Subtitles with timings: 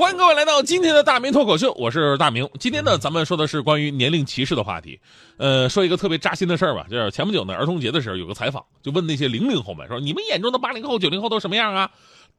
[0.00, 2.48] 欢迎各位来到今天的大明脱口秀，我是大明。
[2.58, 4.98] 今天呢，咱们说的是关于年龄歧视的话题。
[5.36, 11.90] 呃，说一个特别扎心的事儿吧，就是前不久呢，儿童节的时候有个采访，就问那些零零后们说：“你们眼中的八零后、九零后都什么样啊？”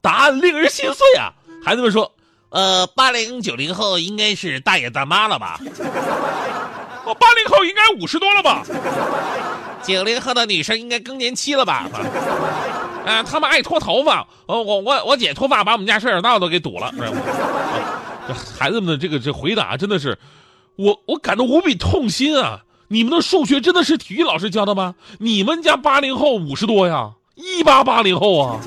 [0.02, 1.32] 答案令人心碎啊！
[1.64, 2.12] 孩子们说
[2.50, 5.60] ：“呃，八零九零后应该是大爷大妈了吧？
[7.06, 8.66] 我，八零后应该五十多了吧？
[9.84, 11.88] 九零后的女生应该更年期了吧？”
[13.06, 16.94] 啊，他们爱脱头发，我我我姐脱发把我们家摄影道都给堵了。
[18.28, 20.18] 这孩子们的这个这回答真的是，
[20.76, 22.62] 我我感到无比痛心啊！
[22.88, 24.96] 你们的数学真的是体育老师教的吗？
[25.18, 28.60] 你们家八零后五十多呀，一八八零后啊，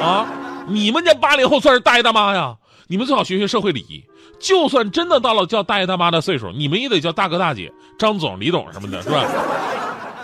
[0.00, 0.26] 啊，
[0.68, 2.54] 你们家八零后算是大爷大妈呀？
[2.86, 4.04] 你们最好学学社会礼仪，
[4.38, 9.24] 就算真的到了叫大爷大妈的岁数，你们也得叫大哥大姐、张总、李总什么的，是吧？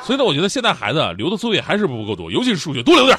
[0.04, 3.18] 所以呢，我觉得现在孩子留的作业还是不够多，尤其是数学多留点。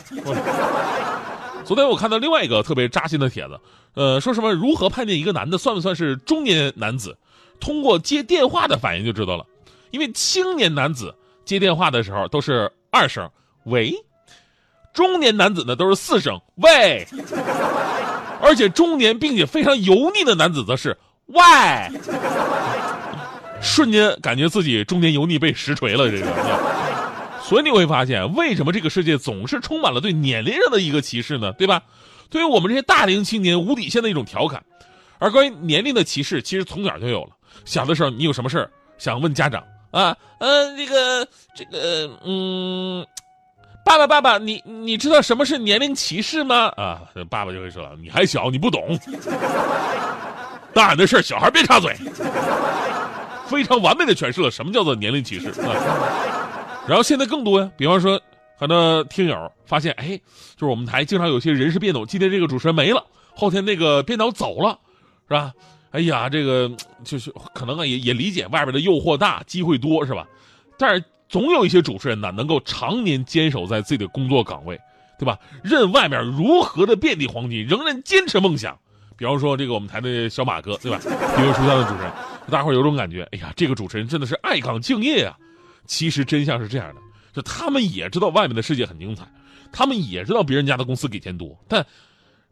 [1.64, 3.58] 昨天我看到另外一个特别扎心的帖子，
[3.94, 7.18] 呃，说什么如何判定一个男的算不算是中年男子？
[7.60, 9.46] 通过接电话的反应就知道了。
[9.92, 13.30] 因为青年男子接电话的时候都是二声
[13.66, 13.94] “喂”，
[14.94, 17.08] 中年男子呢都是四声“喂”，
[18.42, 21.42] 而且中年并且非常油腻的男子则是 “喂”。
[23.64, 26.28] 瞬间感觉自己中年油腻被实锤了，这个。
[27.42, 31.52] 所以你会发现，为什么这个世界总是充满了对年龄上的一个歧视呢？
[31.54, 31.82] 对吧？
[32.30, 34.64] 对于我们这些大龄青年无底线的一种调侃。
[35.20, 37.30] 而关于年龄的歧视，其实从小就有了。
[37.66, 40.16] 小的时候，你有什么事儿想问家长啊？
[40.40, 43.06] 呃，这个，这个，嗯，
[43.86, 46.68] 爸爸，爸爸，你你知道什么是年龄歧视吗？
[46.78, 48.98] 啊，爸爸就会说：“你还小，你不懂。
[50.74, 51.96] 大人的事小孩别插嘴。”
[53.54, 56.84] 非常完美的诠释了什么叫做年龄歧视啊！
[56.90, 58.20] 然后现在更多呀，比方说
[58.58, 60.20] 很多听友发现，哎，
[60.56, 63.06] 就是我们台经常有些人事变动，今天这个主持人没了，
[63.36, 64.80] 后天那个编导走了，
[65.28, 65.54] 是吧？
[65.92, 66.72] 哎呀，这个
[67.04, 70.28] 就是可能啊，也也理解外边的诱惑大，机会多，是吧？
[70.78, 74.80] 但是总有一些主持人呢，能够常年坚守在自己的工作岗位，
[75.20, 75.38] 对吧？
[75.64, 78.78] 任外面如何的遍地黄金，仍然坚持梦想。
[79.24, 81.00] 比方说这个我们台的小马哥，对吧？
[81.40, 82.12] 因为出现的主持人，
[82.52, 85.34] 大伙儿有种感觉，哎呀，这个主持人真的是爱岗敬业啊。
[85.88, 87.00] 其实真相是这样的，
[87.32, 89.24] 就他们也知道外面的世界很精彩，
[89.72, 91.86] 他们也知道别人家的公司给钱多，但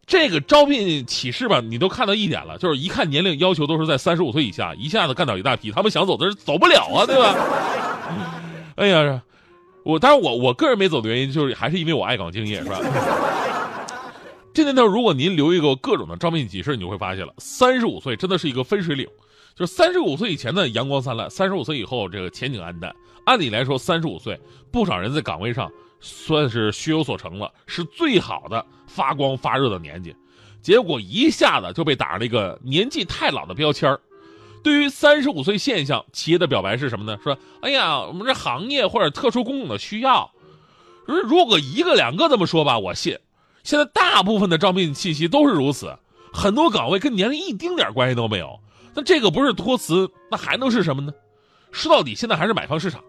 [0.06, 7.36] 这个招聘启事吧，你都看到一点了，就是一看年龄要求都是在三十五岁以下，一下子干倒一大批，他们想走的是走不了啊，对吧？
[8.78, 9.22] 哎呀，
[9.84, 12.80] 我当然我我个人没走的原因，就是还是因为我爱岗敬业，是吧？
[14.54, 19.08] 这年头，如果您留一个各种的招聘启事，你就会发现了，三十五岁真的是一个分水岭。
[19.56, 22.94] 就是三十五岁以前的阳光灿烂，三十五岁以后这个前景黯淡。
[23.26, 24.40] 按理来说，三十五岁
[24.72, 30.16] 不少人在岗位上算是学有所成了，是最好的发光发热的年纪。
[30.62, 34.00] 结果一下子就被打上了一个年纪太老的标签儿。
[34.64, 37.18] 对于三十五岁现象，企业的表白是什么呢？
[37.24, 40.30] 说：“哎呀，我们这行业或者特殊工种的需要。”
[41.06, 43.18] 如果一个两个这么说吧，我信。
[43.64, 45.96] 现在大部分的招聘信息都是如此，
[46.34, 48.60] 很多岗位跟年龄一丁点关系都没有。
[48.94, 51.14] 那这个不是托词，那还能是什么呢？
[51.72, 53.02] 说到底，现在还是买方市场，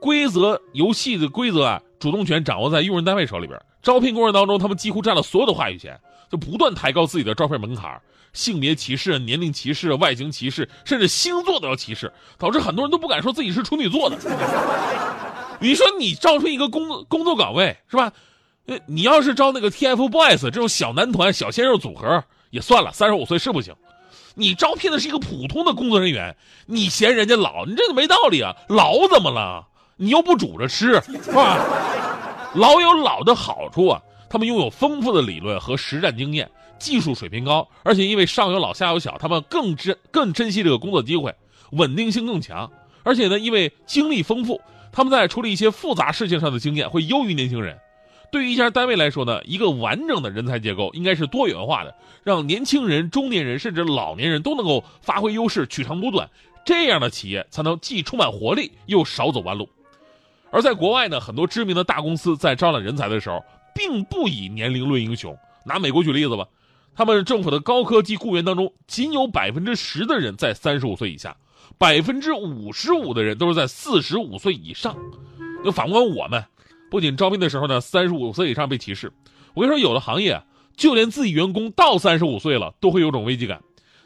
[0.00, 3.60] 规则游戏的规则啊，主动权掌握在用人单位手里边。
[3.82, 6.00] 招聘过程当中，他们几乎占了所有的话语权，
[6.30, 8.00] 就不断抬高自己的招聘门槛，
[8.32, 14.16] 性别歧视、年龄歧视、外形歧视，甚至星座都要歧视，导致很多人都不敢说自己是处女座的。
[15.60, 18.12] 你说你招聘一个工工作岗位是吧？
[18.66, 23.74] 呃，你要是招那个 TFBOYS 这种小男团、小鲜肉组合也算了，三十五岁是不行。
[24.34, 26.34] 你招聘的是一个普通的工作人员，
[26.66, 28.54] 你嫌人家老，你这个没道理啊！
[28.68, 29.66] 老怎么了？
[29.96, 31.58] 你又不煮着吃，是吧？
[32.54, 34.00] 老有老的好处啊，
[34.30, 41.34] 他们拥有丰富的理论和实战经验，技术水平高，而且因为上有老下有小，他们更珍更珍惜这个工作机会，
[41.72, 42.70] 稳定性更强。
[43.02, 44.60] 而且呢，因为经历丰富，
[44.92, 47.76] 他们在处理一些复杂事情上的经验会优于年轻人。
[48.32, 51.94] 对于一家单位来说呢，一个完整的人才结构应该是多元化的，
[52.24, 56.28] 让年轻人、中年人甚至老年人都能够发挥优势，取长补短，
[56.64, 59.68] 这样的企业才能既充满活力又少走弯路。
[60.50, 63.44] 而在国外呢，很多知名的大公司在招揽人才的时候，
[63.74, 65.36] 并不以年龄论英雄，
[65.66, 66.48] 拿美国举例子吧，
[66.94, 71.36] 他们政府的高科技雇员当中，仅有百分之十的人在三十五岁以下，
[71.76, 74.96] 百分之五十五的人都是在四十五岁以上。
[75.62, 76.42] 就反观我们，
[76.92, 79.10] 不仅招聘的时候呢，三十五岁以上被歧视，
[79.54, 80.38] 我跟你说，有的行业
[80.76, 83.58] 就连自己员工到三十五岁了，都会有种危机感。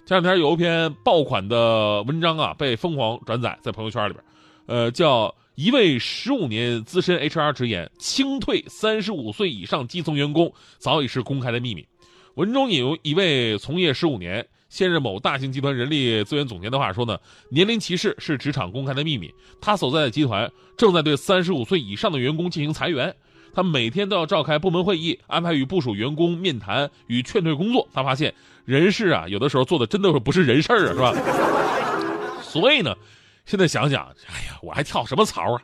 [0.06, 4.24] 前两天有一篇爆款的文章啊，被疯狂转载在朋友圈里边，
[4.66, 11.84] 呃，叫一位十五年资深 HR 直言，清退三十五岁以上基层员工早已是公开的秘密。
[12.36, 14.46] 文中引用一位从业十五年。
[14.68, 17.18] 现任某大型集团人力资源总监的话说呢，
[17.50, 19.32] 年龄歧视是职场公开的秘密。
[19.60, 23.14] 他所在的集团正在对三十五岁以上的员工进行裁员，
[23.54, 27.88] 他每天都要召开部门会议，安排与部署员工面谈与劝退工作。
[27.94, 28.34] 他发现
[28.64, 32.42] 人事啊，有的时候做的真的是不是人事儿啊，是吧？
[32.42, 32.94] 所以呢，
[33.44, 35.62] 现在想想，哎呀，我还跳什么槽啊？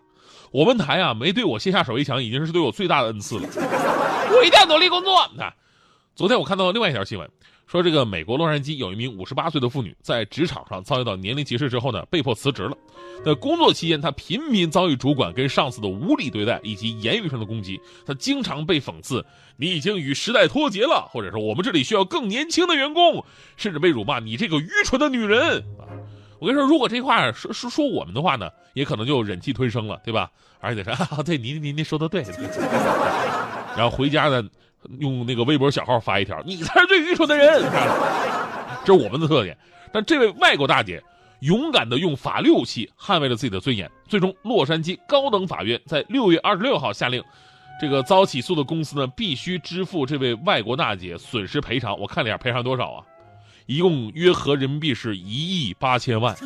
[0.52, 3.48] 我们台啊，没对我卸下手一枪，已经是对我最大的恩赐了。
[4.30, 5.28] 我一定要努力工作。
[5.36, 5.52] 那
[6.14, 7.28] 昨天我看到另外一条新闻。
[7.72, 12.76] 说这个美国洛杉矶有一名五十八岁的妇女在职场上遭遇到年龄歧视之后呢，被迫辞职了。
[13.24, 17.80] 在工作期间，她频频遭遇主管跟上司的无理对待以及言语上的攻击。
[18.04, 19.24] 她经常被讽刺
[19.56, 23.24] ：“你已经与时代脱节了。”或者说“我们这里需要更年轻的员工。”
[23.56, 25.88] 甚至被辱骂：“你这个愚蠢的女人！”啊，
[26.40, 30.30] 我跟你说，如果这话说说说我们的话呢，也可能就忍气吞声了，对吧？
[30.60, 32.22] 而且说： “对，您您您说的对。
[33.74, 34.46] ”然后回家呢。
[34.98, 37.62] 用那个微博小号发一条，你才是最愚蠢的人，
[38.84, 39.56] 这是我们的特点。
[39.92, 41.02] 但这位外国大姐
[41.40, 43.90] 勇敢的用法律武器捍卫了自己的尊严。
[44.08, 47.22] 最终，洛杉矶高等法院在六月二十六号下令，
[47.80, 51.98] 这个遭起诉的公司呢必须支付这位外国大姐损失赔偿。
[51.98, 53.04] 我看了一下，赔偿多少啊？
[53.66, 56.36] 一共约合人民币是一亿八千万。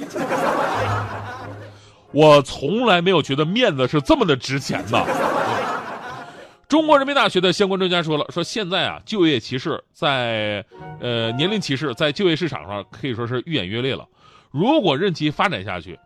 [2.12, 5.06] 我从来没有觉得面子是这么的值钱的。
[6.68, 10.64] 中国人民大学的相关专家说了，说现在啊，就业歧视在，
[10.98, 14.08] 呃，年龄歧视在就业市场上可以说是愈演愈烈了。
[14.50, 15.96] 如果任其发展下去，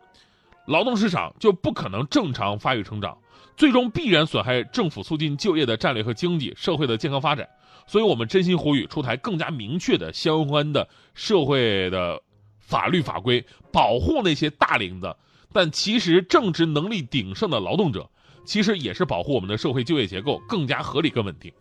[0.67, 3.17] 劳动市场就不可能正常发育成长，
[3.57, 7.49] 最终必然损害政府促进就业的战略和经济社会的健康发展。
[7.87, 12.21] 所以我们真心呼吁出台更加明确的相关的社会的
[12.59, 15.17] 法律法规，保护那些大龄的
[15.51, 18.07] 但其实正值能力鼎盛的劳动者。
[18.45, 21.51] 其实也是保护我们的社会就业结构更加合理、更稳定。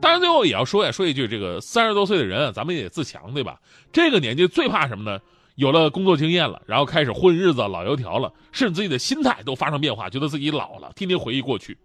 [0.00, 3.60] 当然，最后也要说呀，说一句，这个三十多岁的人啊，咱们也得自强，对吧？
[3.92, 5.20] 这个年纪最怕什么呢？
[5.56, 11.76] 有了工作经验了，然后开始混日子、老油条了，甚至自己的心态都发生变化，觉得自己老了，天天回忆过去。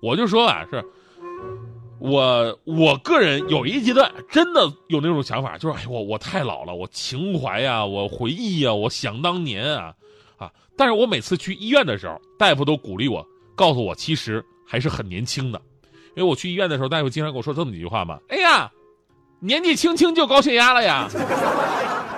[0.00, 0.82] 我就说啊，是
[1.98, 9.92] 我我个人有一阶段真的有那种想法，就是哎，我我太老了，我情怀呀，我回忆呀，我想当年啊
[10.38, 10.50] 啊！
[10.76, 13.26] 但是我每次去医院的时候，大夫都鼓励我。
[13.54, 15.60] 告诉我，其实还是很年轻的，
[16.16, 18.18] 因为我去医院的时候，大夫经常跟我说这么几句话嘛。
[18.28, 18.70] 哎呀，
[19.40, 21.08] 年纪轻轻就高血压了呀，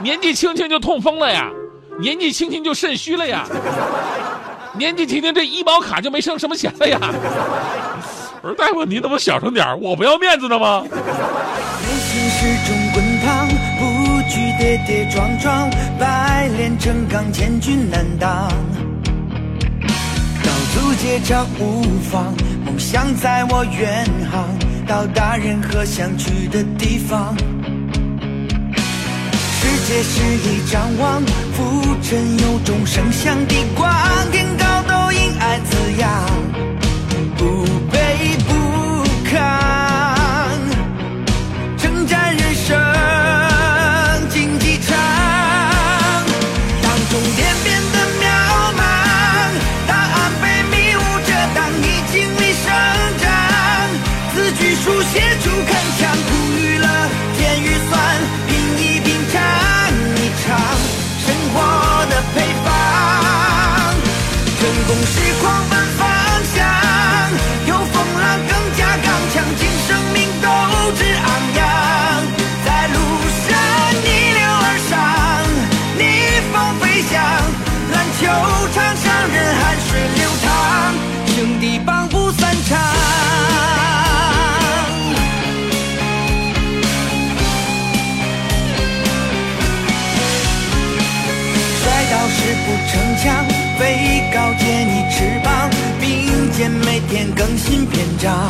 [0.00, 1.50] 年纪轻轻就痛风了呀，
[1.98, 3.46] 年纪轻轻就肾虚了呀，
[4.76, 6.98] 年纪轻轻这医保卡就没剩什么钱了呀。
[8.42, 10.84] 我说大夫，你怎么小声点我不要面子的吗？
[13.78, 18.48] 不惧跌跌撞撞，百炼成钢，千军难挡。
[21.04, 22.34] 路接着无妨，
[22.64, 24.48] 梦想在我远航，
[24.86, 27.36] 到达任何想去的地方。
[29.60, 33.92] 世界是一张网，浮沉有众生相的光，
[34.32, 36.10] 天高都因爱滋养，
[96.70, 98.48] 每天更新篇章，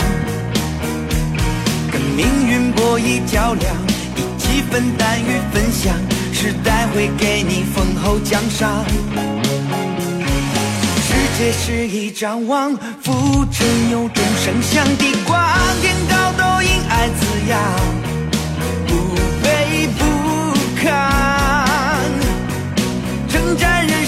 [1.91, 3.75] 跟命运博弈较量，
[4.17, 5.95] 一起分担与分享，
[6.33, 8.85] 时代会给你丰厚奖赏。
[11.07, 15.37] 世界是一张网，浮沉有众生相的光，
[15.83, 17.59] 天高都因爱滋养，
[18.87, 18.95] 不
[19.43, 20.05] 卑不
[20.81, 20.87] 亢，
[23.29, 24.04] 征战人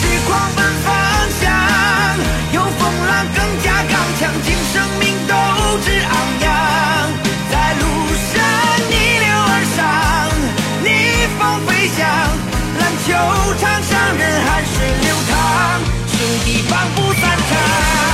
[0.00, 0.88] 成功是狂奔方
[1.40, 1.50] 向，
[2.52, 5.34] 有风浪更加刚强，尽生命斗
[5.84, 6.48] 志昂扬，
[7.50, 7.84] 在路
[8.32, 8.34] 上
[8.88, 9.78] 逆流而上，
[10.82, 10.88] 逆
[11.38, 11.98] 风飞翔，
[12.78, 13.08] 篮球
[13.60, 15.32] 场上任汗水流淌，
[16.08, 18.09] 兄弟帮不散场。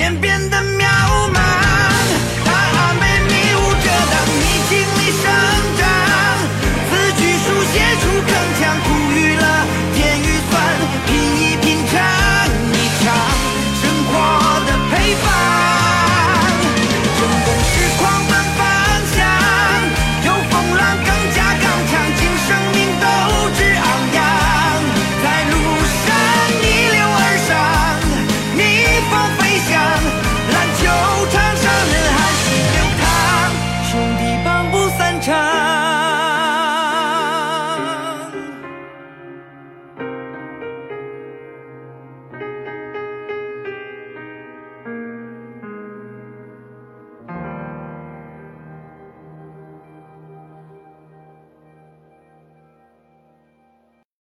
[0.00, 0.47] 当终